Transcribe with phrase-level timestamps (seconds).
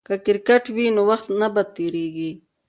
[0.07, 2.31] که کرکټ وي نو وخت نه بد تیریږي.